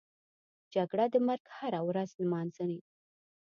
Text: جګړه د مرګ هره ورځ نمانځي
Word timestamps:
جګړه 0.73 1.05
د 1.13 1.15
مرګ 1.27 1.43
هره 1.57 1.79
ورځ 1.87 2.09
نمانځي 2.21 2.77